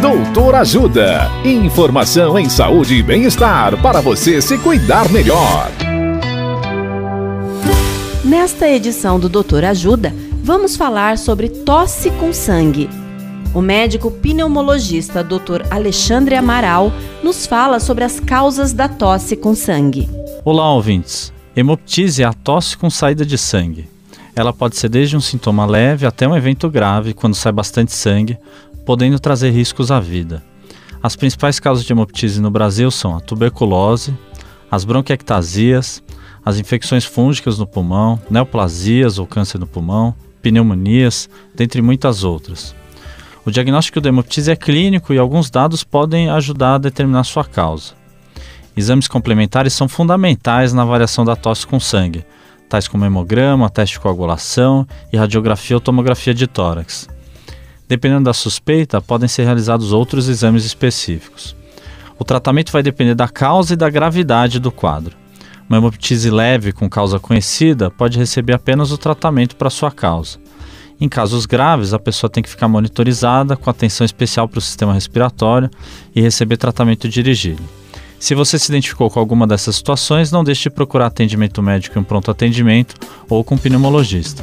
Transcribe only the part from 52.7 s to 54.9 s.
como hemograma, teste de coagulação